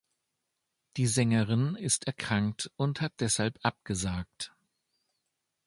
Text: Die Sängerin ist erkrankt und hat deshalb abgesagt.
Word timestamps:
Die 0.97 1.05
Sängerin 1.05 1.75
ist 1.75 2.07
erkrankt 2.07 2.71
und 2.75 3.01
hat 3.01 3.13
deshalb 3.19 3.59
abgesagt. 3.61 4.51